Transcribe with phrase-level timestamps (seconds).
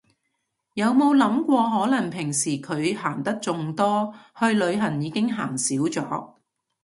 [0.73, 6.33] 有冇諗過可能平時佢行得仲多，去旅行已經行少咗